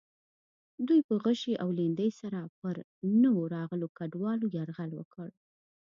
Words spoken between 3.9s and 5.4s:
کډوالو یرغل وکړ.